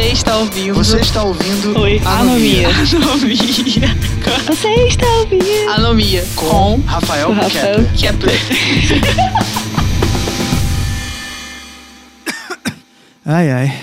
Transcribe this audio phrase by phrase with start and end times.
[0.00, 0.74] Você está ouvindo.
[0.74, 2.68] Você está ouvindo Oi, Anomia.
[2.70, 2.86] Anomia.
[4.46, 5.68] Você está ouvindo.
[5.68, 6.24] Anomia.
[6.34, 8.32] com Rafael Rafael Kepler.
[8.38, 8.40] Kepler.
[13.26, 13.78] Ai, ai.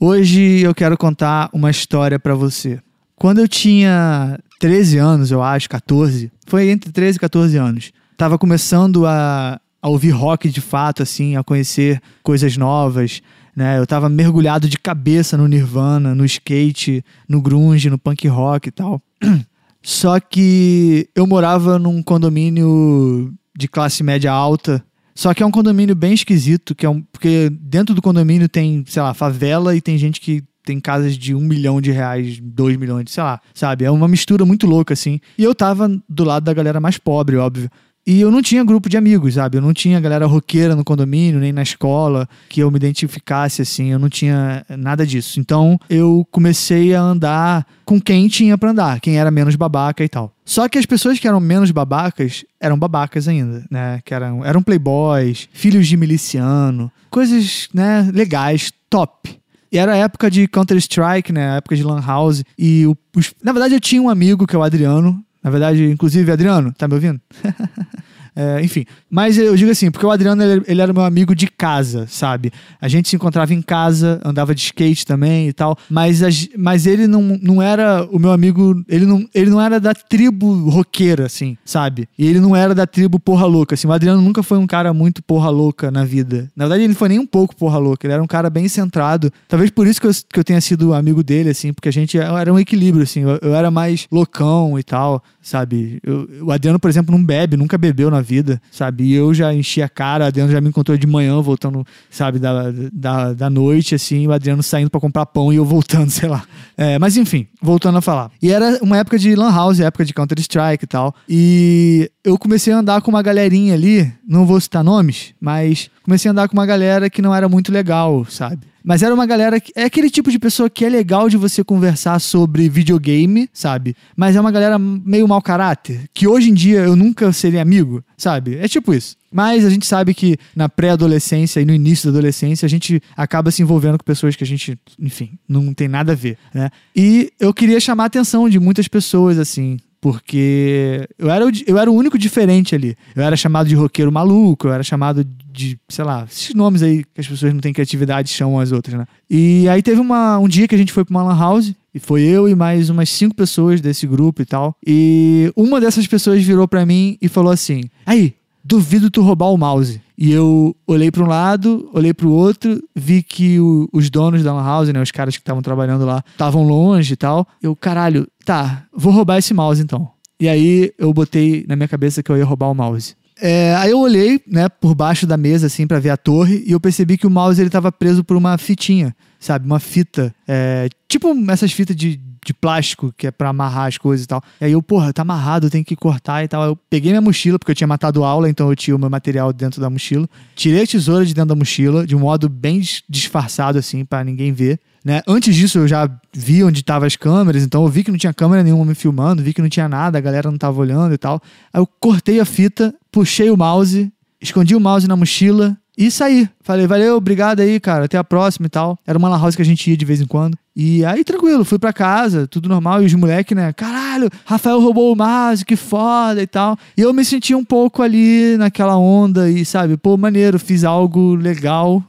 [0.00, 2.80] Hoje eu quero contar uma história pra você.
[3.14, 7.92] Quando eu tinha 13 anos, eu acho, 14, foi entre 13 e 14 anos.
[8.16, 13.22] Tava começando a, a ouvir rock de fato, assim, a conhecer coisas novas,
[13.58, 13.76] né?
[13.76, 18.70] Eu tava mergulhado de cabeça no Nirvana, no skate, no grunge, no punk rock e
[18.70, 19.02] tal.
[19.82, 24.84] Só que eu morava num condomínio de classe média alta.
[25.12, 28.84] Só que é um condomínio bem esquisito, que é um, porque dentro do condomínio tem,
[28.86, 32.76] sei lá, favela e tem gente que tem casas de um milhão de reais, dois
[32.76, 33.84] milhões, sei lá, sabe?
[33.84, 35.18] É uma mistura muito louca, assim.
[35.36, 37.68] E eu tava do lado da galera mais pobre, óbvio.
[38.10, 39.58] E eu não tinha grupo de amigos, sabe?
[39.58, 43.88] Eu não tinha galera roqueira no condomínio, nem na escola, que eu me identificasse assim,
[43.92, 45.38] eu não tinha nada disso.
[45.38, 50.08] Então eu comecei a andar com quem tinha pra andar, quem era menos babaca e
[50.08, 50.32] tal.
[50.42, 54.00] Só que as pessoas que eram menos babacas eram babacas ainda, né?
[54.02, 59.38] Que eram, eram playboys, filhos de miliciano, coisas, né, legais, top.
[59.70, 61.50] E era a época de Counter-Strike, né?
[61.50, 62.42] A época de Lan House.
[62.58, 65.22] E o, os- na verdade eu tinha um amigo que é o Adriano.
[65.44, 67.20] Na verdade, inclusive, Adriano, tá me ouvindo?
[68.40, 71.48] É, enfim, mas eu digo assim, porque o Adriano ele, ele era meu amigo de
[71.48, 72.52] casa, sabe?
[72.80, 76.86] A gente se encontrava em casa, andava de skate também e tal, mas, a mas
[76.86, 81.26] ele não, não era o meu amigo, ele não, ele não era da tribo roqueira,
[81.26, 82.08] assim, sabe?
[82.16, 83.88] E ele não era da tribo porra louca, assim.
[83.88, 86.48] O Adriano nunca foi um cara muito porra louca na vida.
[86.54, 88.68] Na verdade, ele não foi nem um pouco porra louca, ele era um cara bem
[88.68, 89.32] centrado.
[89.48, 92.16] Talvez por isso que eu, que eu tenha sido amigo dele, assim, porque a gente
[92.16, 93.22] era um equilíbrio, assim.
[93.22, 95.98] Eu, eu era mais loucão e tal, sabe?
[96.04, 99.04] Eu- o Adriano, por exemplo, não bebe, nunca bebeu na vida, sabe?
[99.04, 102.38] E eu já enchi a cara, o Adriano já me encontrou de manhã, voltando, sabe,
[102.38, 106.28] da, da, da noite, assim, o Adriano saindo pra comprar pão e eu voltando, sei
[106.28, 106.44] lá.
[106.76, 108.30] É, mas enfim, voltando a falar.
[108.42, 111.14] E era uma época de Lan House, época de Counter-Strike e tal.
[111.28, 116.28] E eu comecei a andar com uma galerinha ali, não vou citar nomes, mas comecei
[116.28, 118.66] a andar com uma galera que não era muito legal, sabe?
[118.88, 119.70] Mas era uma galera que.
[119.76, 123.94] É aquele tipo de pessoa que é legal de você conversar sobre videogame, sabe?
[124.16, 126.08] Mas é uma galera meio mau caráter.
[126.14, 128.56] Que hoje em dia eu nunca seria amigo, sabe?
[128.56, 129.14] É tipo isso.
[129.30, 133.50] Mas a gente sabe que na pré-adolescência e no início da adolescência a gente acaba
[133.50, 136.70] se envolvendo com pessoas que a gente, enfim, não tem nada a ver, né?
[136.96, 141.78] E eu queria chamar a atenção de muitas pessoas, assim, porque eu era, o, eu
[141.78, 142.96] era o único diferente ali.
[143.14, 147.04] Eu era chamado de roqueiro maluco, eu era chamado de, sei lá, esses nomes aí
[147.04, 149.06] que as pessoas não têm criatividade chamam as outras, né?
[149.28, 151.98] E aí teve uma, um dia que a gente foi pra uma lan house, e
[151.98, 154.76] foi eu e mais umas cinco pessoas desse grupo e tal.
[154.86, 158.34] E uma dessas pessoas virou pra mim e falou assim: Aí,
[158.68, 160.00] duvido tu roubar o mouse.
[160.16, 164.42] E eu olhei para um lado, olhei para o outro, vi que o- os donos
[164.42, 167.46] da Lan House, né, os caras que estavam trabalhando lá, estavam longe e tal.
[167.62, 170.08] Eu, caralho, tá, vou roubar esse mouse então.
[170.40, 173.14] E aí eu botei na minha cabeça que eu ia roubar o mouse.
[173.40, 176.72] É, aí eu olhei, né, por baixo da mesa, assim, pra ver a torre, e
[176.72, 179.66] eu percebi que o mouse ele tava preso por uma fitinha, sabe?
[179.66, 180.34] Uma fita.
[180.46, 184.42] é, tipo essas fitas de, de plástico que é pra amarrar as coisas e tal.
[184.60, 186.64] E aí eu, porra, tá amarrado, eu tenho que cortar e tal.
[186.64, 189.52] Eu peguei minha mochila, porque eu tinha matado aula, então eu tinha o meu material
[189.52, 190.28] dentro da mochila.
[190.54, 194.22] Tirei a tesoura de dentro da mochila, de um modo bem dis- disfarçado, assim, pra
[194.24, 194.78] ninguém ver.
[195.04, 195.22] Né?
[195.26, 198.34] Antes disso, eu já vi onde estavam as câmeras, então eu vi que não tinha
[198.34, 201.18] câmera nenhuma me filmando, vi que não tinha nada, a galera não tava olhando e
[201.18, 201.40] tal.
[201.72, 206.48] Aí eu cortei a fita, puxei o mouse, escondi o mouse na mochila e saí.
[206.60, 208.96] Falei, valeu, obrigado aí, cara, até a próxima e tal.
[209.04, 210.56] Era uma lan house que a gente ia de vez em quando.
[210.76, 213.02] E aí, tranquilo, fui pra casa, tudo normal.
[213.02, 216.78] E os moleques, né, caralho, Rafael roubou o mouse, que foda e tal.
[216.96, 221.34] E eu me senti um pouco ali naquela onda e, sabe, pô, maneiro, fiz algo
[221.34, 222.00] legal,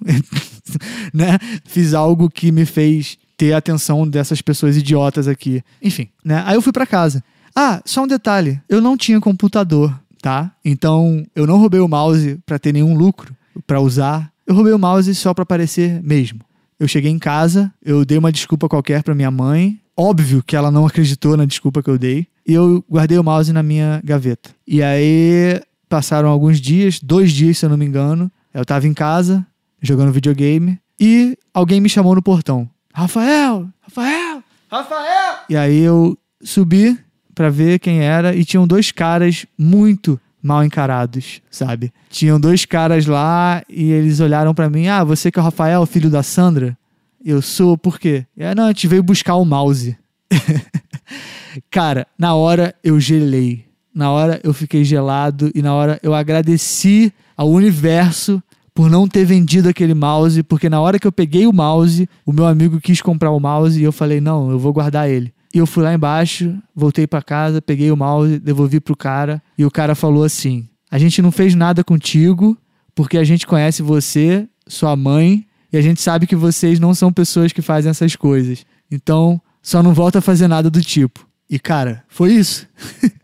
[1.11, 1.39] né?
[1.65, 5.63] Fiz algo que me fez ter a atenção dessas pessoas idiotas aqui.
[5.81, 6.43] Enfim, né?
[6.45, 7.23] Aí eu fui pra casa.
[7.55, 10.51] Ah, só um detalhe, eu não tinha computador, tá?
[10.63, 14.31] Então, eu não roubei o mouse pra ter nenhum lucro pra usar.
[14.45, 16.41] Eu roubei o mouse só pra aparecer mesmo.
[16.79, 19.79] Eu cheguei em casa, eu dei uma desculpa qualquer pra minha mãe.
[19.97, 22.25] Óbvio que ela não acreditou na desculpa que eu dei.
[22.47, 24.49] E eu guardei o mouse na minha gaveta.
[24.65, 28.31] E aí passaram alguns dias, dois dias se eu não me engano.
[28.53, 29.45] Eu tava em casa,
[29.81, 30.79] jogando videogame.
[30.99, 32.69] E alguém me chamou no portão.
[32.93, 33.67] Rafael!
[33.81, 34.43] Rafael!
[34.71, 35.39] Rafael!
[35.49, 36.97] E aí eu subi
[37.35, 41.91] pra ver quem era e tinham dois caras muito mal encarados, sabe?
[42.09, 45.85] Tinham dois caras lá e eles olharam pra mim: "Ah, você que é o Rafael,
[45.85, 46.77] filho da Sandra?"
[47.23, 48.25] Eu sou, por quê?
[48.39, 49.97] Aí, não, a gente veio buscar o mouse.
[51.69, 53.65] Cara, na hora eu gelei.
[53.93, 58.41] Na hora eu fiquei gelado e na hora eu agradeci ao universo
[58.73, 62.31] por não ter vendido aquele mouse, porque na hora que eu peguei o mouse, o
[62.31, 65.33] meu amigo quis comprar o mouse e eu falei: "Não, eu vou guardar ele".
[65.53, 69.65] E eu fui lá embaixo, voltei para casa, peguei o mouse, devolvi pro cara e
[69.65, 72.57] o cara falou assim: "A gente não fez nada contigo,
[72.93, 77.11] porque a gente conhece você, sua mãe, e a gente sabe que vocês não são
[77.11, 78.65] pessoas que fazem essas coisas.
[78.91, 81.27] Então, só não volta a fazer nada do tipo".
[81.49, 82.67] E cara, foi isso.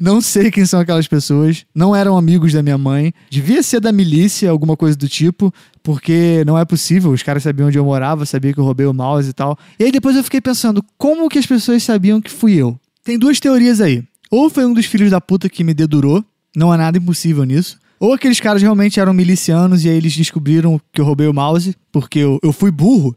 [0.00, 3.92] não sei quem são aquelas pessoas, não eram amigos da minha mãe, devia ser da
[3.92, 5.52] milícia, alguma coisa do tipo,
[5.82, 8.94] porque não é possível, os caras sabiam onde eu morava, sabiam que eu roubei o
[8.94, 9.58] mouse e tal.
[9.78, 12.78] E aí depois eu fiquei pensando, como que as pessoas sabiam que fui eu?
[13.02, 14.04] Tem duas teorias aí.
[14.30, 17.78] Ou foi um dos filhos da puta que me dedurou, não há nada impossível nisso.
[17.98, 21.76] Ou aqueles caras realmente eram milicianos e aí eles descobriram que eu roubei o mouse,
[21.92, 23.14] porque eu, eu fui burro.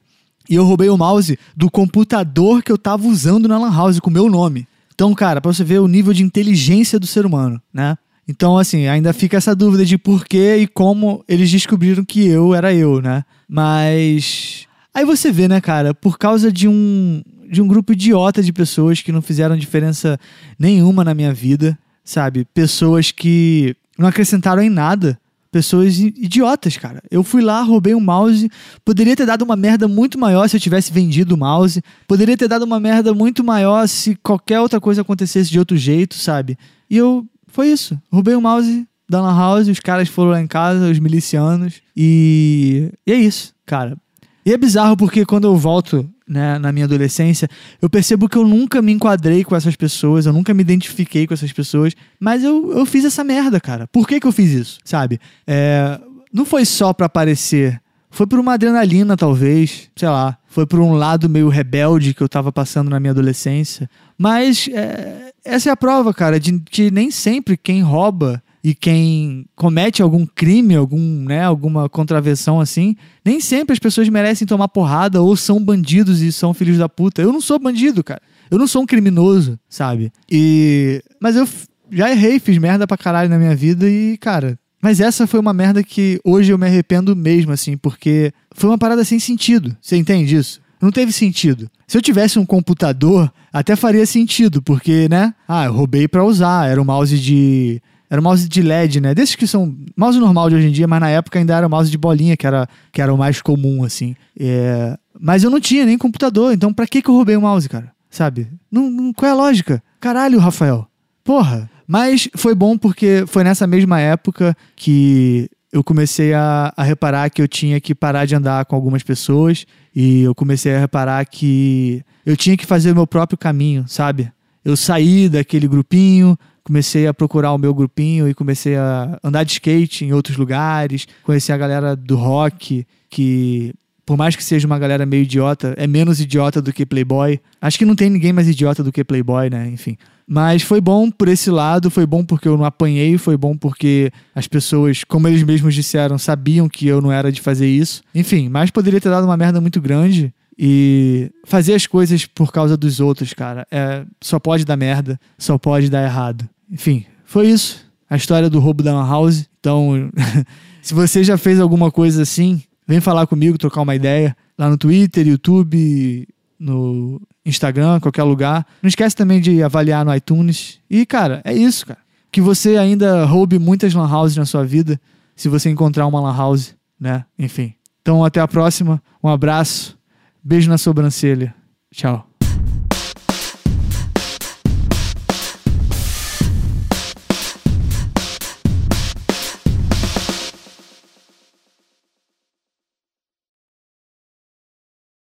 [0.49, 4.09] E eu roubei o mouse do computador que eu tava usando na Lan House com
[4.09, 4.67] o meu nome.
[4.93, 7.97] Então, cara, pra você ver o nível de inteligência do ser humano, né?
[8.27, 12.53] Então, assim, ainda fica essa dúvida de por que e como eles descobriram que eu
[12.53, 13.23] era eu, né?
[13.47, 14.65] Mas.
[14.93, 19.01] Aí você vê, né, cara, por causa de um, de um grupo idiota de pessoas
[19.01, 20.19] que não fizeram diferença
[20.57, 22.45] nenhuma na minha vida, sabe?
[22.53, 25.19] Pessoas que não acrescentaram em nada
[25.53, 27.01] pessoas idiotas, cara.
[27.11, 28.49] Eu fui lá, roubei um mouse,
[28.83, 32.47] poderia ter dado uma merda muito maior se eu tivesse vendido o mouse, poderia ter
[32.47, 36.57] dado uma merda muito maior se qualquer outra coisa acontecesse de outro jeito, sabe?
[36.89, 37.95] E eu foi isso.
[38.11, 42.91] Roubei o mouse da Lan House, os caras foram lá em casa, os milicianos, e,
[43.05, 43.95] e é isso, cara.
[44.43, 47.47] E é bizarro porque quando eu volto né, na minha adolescência,
[47.81, 51.33] eu percebo que eu nunca me enquadrei com essas pessoas, eu nunca me identifiquei com
[51.33, 53.87] essas pessoas, mas eu, eu fiz essa merda, cara.
[53.87, 54.79] Por que, que eu fiz isso?
[54.83, 55.19] Sabe?
[55.45, 55.99] É,
[56.33, 57.79] não foi só para aparecer.
[58.09, 60.37] Foi por uma adrenalina, talvez, sei lá.
[60.47, 63.89] Foi por um lado meio rebelde que eu tava passando na minha adolescência.
[64.17, 69.45] Mas é, essa é a prova, cara, de que nem sempre quem rouba e quem
[69.55, 72.95] comete algum crime, algum, né, alguma contravenção assim,
[73.25, 77.21] nem sempre as pessoas merecem tomar porrada ou são bandidos e são filhos da puta.
[77.21, 78.21] Eu não sou bandido, cara.
[78.49, 80.11] Eu não sou um criminoso, sabe?
[80.31, 81.47] E mas eu
[81.91, 85.53] já errei, fiz merda pra caralho na minha vida e, cara, mas essa foi uma
[85.53, 89.75] merda que hoje eu me arrependo mesmo, assim, porque foi uma parada sem sentido.
[89.81, 90.61] Você entende isso?
[90.81, 91.69] Não teve sentido.
[91.87, 95.33] Se eu tivesse um computador, até faria sentido, porque, né?
[95.47, 96.69] Ah, eu roubei pra usar.
[96.69, 97.81] Era um mouse de
[98.13, 99.15] era um mouse de LED, né?
[99.15, 101.89] Desses que são mouse normal de hoje em dia, mas na época ainda era mouse
[101.89, 104.15] de bolinha, que era, que era o mais comum, assim.
[104.39, 104.95] É...
[105.19, 107.91] Mas eu não tinha nem computador, então pra que, que eu roubei o mouse, cara?
[108.11, 108.47] Sabe?
[108.71, 109.81] Não, não, qual é a lógica?
[109.99, 110.87] Caralho, Rafael.
[111.23, 111.67] Porra.
[111.87, 117.41] Mas foi bom porque foi nessa mesma época que eu comecei a, a, reparar que
[117.41, 119.65] eu tinha que parar de andar com algumas pessoas
[119.95, 124.31] e eu comecei a reparar que eu tinha que fazer o meu próprio caminho, sabe?
[124.63, 129.53] Eu saí daquele grupinho, comecei a procurar o meu grupinho e comecei a andar de
[129.53, 133.73] skate em outros lugares, conhecer a galera do rock, que
[134.05, 137.39] por mais que seja uma galera meio idiota, é menos idiota do que Playboy.
[137.61, 139.67] Acho que não tem ninguém mais idiota do que Playboy, né?
[139.67, 139.97] Enfim.
[140.27, 144.11] Mas foi bom por esse lado, foi bom porque eu não apanhei, foi bom porque
[144.33, 148.01] as pessoas, como eles mesmos disseram, sabiam que eu não era de fazer isso.
[148.15, 150.33] Enfim, mas poderia ter dado uma merda muito grande.
[150.57, 155.57] E fazer as coisas por causa dos outros, cara, é, só pode dar merda, só
[155.57, 156.47] pode dar errado.
[156.69, 157.83] Enfim, foi isso.
[158.09, 159.49] A história do roubo da Lan House.
[159.59, 160.11] Então,
[160.81, 164.35] se você já fez alguma coisa assim, vem falar comigo, trocar uma ideia.
[164.57, 166.27] Lá no Twitter, YouTube,
[166.59, 168.65] no Instagram, qualquer lugar.
[168.81, 170.79] Não esquece também de avaliar no iTunes.
[170.89, 171.99] E, cara, é isso, cara.
[172.31, 174.99] Que você ainda roube muitas Lan Houses na sua vida,
[175.35, 177.25] se você encontrar uma Lan House, né?
[177.37, 177.73] Enfim.
[178.01, 179.01] Então, até a próxima.
[179.23, 179.97] Um abraço.
[180.43, 181.55] Beijo na sobrancelha.
[181.93, 182.27] Tchau.